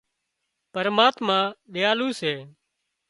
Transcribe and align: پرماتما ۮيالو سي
پرماتما 0.73 1.39
ۮيالو 1.73 2.09
سي 2.19 2.33